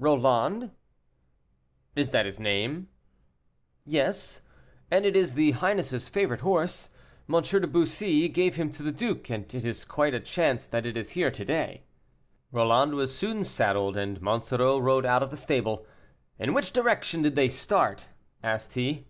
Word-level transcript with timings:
"Roland?" 0.00 0.72
"Is 1.94 2.10
that 2.10 2.26
his 2.26 2.40
name?" 2.40 2.88
"Yes, 3.84 4.40
and 4.90 5.06
it 5.06 5.14
is 5.14 5.34
his 5.34 5.54
highness's 5.54 6.08
favorite 6.08 6.40
horse. 6.40 6.90
M. 7.32 7.40
de 7.40 7.68
Bussy 7.68 8.28
gave 8.28 8.56
him 8.56 8.68
to 8.70 8.82
the 8.82 8.90
duke, 8.90 9.30
and 9.30 9.44
it 9.54 9.64
is 9.64 9.84
quite 9.84 10.12
a 10.12 10.18
chance 10.18 10.66
that 10.66 10.86
it 10.86 10.96
is 10.96 11.10
here 11.10 11.30
to 11.30 11.44
day." 11.44 11.84
Ronald 12.50 12.94
was 12.96 13.16
soon 13.16 13.44
saddled, 13.44 13.96
and 13.96 14.20
Monsoreau 14.20 14.76
rode 14.78 15.06
out 15.06 15.22
of 15.22 15.30
the 15.30 15.36
stable. 15.36 15.86
"In 16.36 16.52
which 16.52 16.72
direction 16.72 17.22
did 17.22 17.36
they 17.36 17.48
start?" 17.48 18.08
asked 18.42 18.74
he. 18.74 19.06